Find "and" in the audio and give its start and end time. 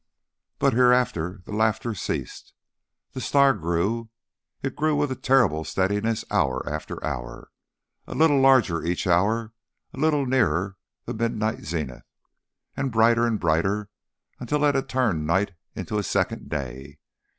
12.75-12.91, 13.27-13.39